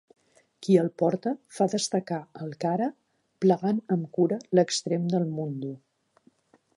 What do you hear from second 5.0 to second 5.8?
del mundu.